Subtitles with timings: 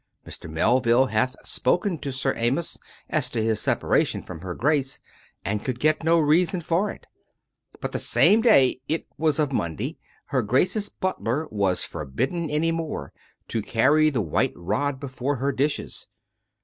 [0.25, 0.49] Mr.
[0.49, 4.99] Mel ville hath spoken to Sir Amyas as to his separation from her Grace,
[5.45, 7.05] and could get no reason for it.
[7.81, 9.99] But the same day— it was of Monday—
[10.31, 13.13] her Grace's butler was forbidden any more
[13.49, 16.07] to carry the white rod before her dishes.